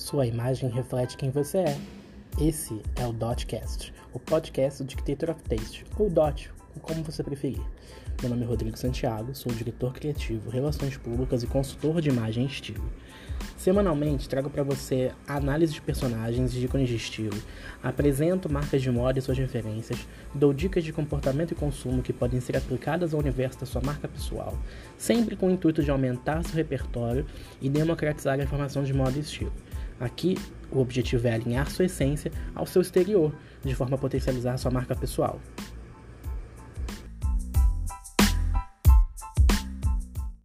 [0.00, 1.78] Sua imagem reflete quem você é.
[2.40, 7.60] Esse é o Dotcast, o podcast do Dictator of Taste, ou Dot, como você preferir.
[8.22, 12.46] Meu nome é Rodrigo Santiago, sou diretor criativo, relações públicas e consultor de imagem e
[12.46, 12.82] estilo.
[13.58, 17.36] Semanalmente trago para você análise de personagens e ícones de estilo,
[17.82, 22.40] apresento marcas de moda e suas referências, dou dicas de comportamento e consumo que podem
[22.40, 24.58] ser aplicadas ao universo da sua marca pessoal,
[24.96, 27.26] sempre com o intuito de aumentar seu repertório
[27.60, 29.52] e democratizar a informação de moda e estilo.
[30.00, 30.38] Aqui,
[30.72, 34.96] o objetivo é alinhar sua essência ao seu exterior, de forma a potencializar sua marca
[34.96, 35.38] pessoal.